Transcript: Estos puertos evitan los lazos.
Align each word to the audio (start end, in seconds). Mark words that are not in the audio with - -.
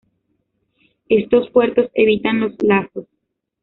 Estos 1.09 1.51
puertos 1.51 1.91
evitan 1.93 2.39
los 2.39 2.53
lazos. 2.63 3.05